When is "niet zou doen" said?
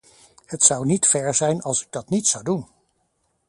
2.09-2.67